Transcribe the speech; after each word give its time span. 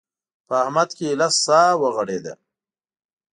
په 0.47 0.53
احمد 0.63 0.89
کې 0.97 1.05
ايله 1.09 1.29
سا 1.43 1.61
غړېده. 1.95 2.33